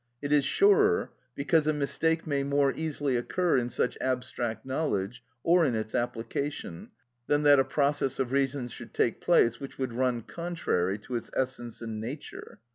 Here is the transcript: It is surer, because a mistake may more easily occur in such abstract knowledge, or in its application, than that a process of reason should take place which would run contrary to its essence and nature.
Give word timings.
It 0.19 0.31
is 0.31 0.43
surer, 0.43 1.11
because 1.35 1.67
a 1.67 1.73
mistake 1.73 2.25
may 2.25 2.41
more 2.41 2.73
easily 2.75 3.15
occur 3.17 3.59
in 3.59 3.69
such 3.69 3.99
abstract 4.01 4.65
knowledge, 4.65 5.23
or 5.43 5.63
in 5.63 5.75
its 5.75 5.93
application, 5.93 6.89
than 7.27 7.43
that 7.43 7.59
a 7.59 7.63
process 7.63 8.17
of 8.17 8.31
reason 8.31 8.67
should 8.67 8.95
take 8.95 9.21
place 9.21 9.59
which 9.59 9.77
would 9.77 9.93
run 9.93 10.23
contrary 10.23 10.97
to 10.97 11.15
its 11.15 11.29
essence 11.35 11.83
and 11.83 12.01
nature. 12.01 12.57